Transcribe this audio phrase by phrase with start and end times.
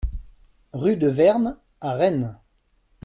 [0.73, 2.35] Rue de Vern à Rennes